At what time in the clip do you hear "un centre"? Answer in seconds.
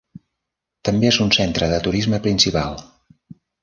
1.27-1.71